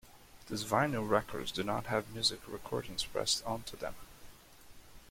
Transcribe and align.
These 0.47 0.63
vinyl 0.63 1.07
records 1.07 1.51
do 1.51 1.61
not 1.61 1.85
have 1.85 2.11
music 2.11 2.39
recordings 2.47 3.05
pressed 3.05 3.45
on 3.45 3.61
to 3.65 3.75
them. 3.75 3.93